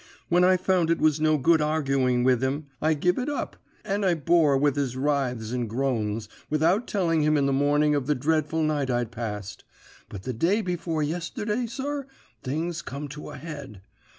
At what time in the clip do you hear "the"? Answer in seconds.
7.45-7.53, 8.07-8.15, 10.23-10.33